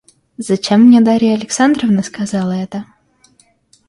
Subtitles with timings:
[0.39, 2.85] Зачем мне Дарья Александровна сказала это?